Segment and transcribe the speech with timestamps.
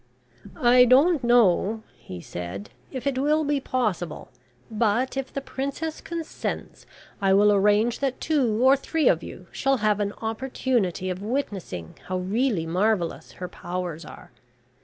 [0.59, 4.29] "I don't know," he said, "if it will be possible,
[4.71, 6.87] but, if the princess consents,
[7.21, 11.99] I will arrange that two or three of you shall have an opportunity of witnessing
[12.07, 14.31] how really marvellous her powers are.